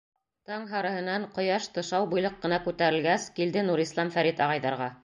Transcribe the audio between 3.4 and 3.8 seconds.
килде